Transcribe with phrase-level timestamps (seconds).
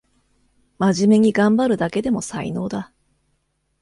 [0.79, 2.91] まじめにがんばるだけでも才能だ